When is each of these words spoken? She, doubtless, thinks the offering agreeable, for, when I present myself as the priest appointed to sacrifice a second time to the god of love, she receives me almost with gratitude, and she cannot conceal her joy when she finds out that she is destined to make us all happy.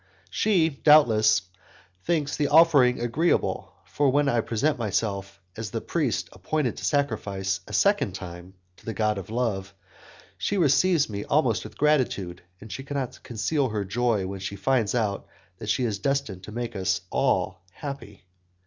She, 0.31 0.67
doubtless, 0.69 1.43
thinks 2.05 2.35
the 2.35 2.47
offering 2.47 2.99
agreeable, 2.99 3.71
for, 3.85 4.09
when 4.09 4.29
I 4.29 4.41
present 4.41 4.79
myself 4.79 5.39
as 5.55 5.69
the 5.69 5.79
priest 5.79 6.27
appointed 6.31 6.77
to 6.77 6.83
sacrifice 6.85 7.59
a 7.67 7.73
second 7.73 8.15
time 8.15 8.55
to 8.77 8.85
the 8.85 8.95
god 8.95 9.19
of 9.19 9.29
love, 9.29 9.75
she 10.39 10.57
receives 10.57 11.07
me 11.07 11.23
almost 11.25 11.63
with 11.63 11.77
gratitude, 11.77 12.41
and 12.59 12.71
she 12.71 12.81
cannot 12.81 13.21
conceal 13.21 13.69
her 13.69 13.85
joy 13.85 14.25
when 14.25 14.39
she 14.39 14.55
finds 14.55 14.95
out 14.95 15.27
that 15.59 15.69
she 15.69 15.83
is 15.85 15.99
destined 15.99 16.41
to 16.45 16.51
make 16.51 16.75
us 16.75 17.01
all 17.11 17.61
happy. 17.73 18.25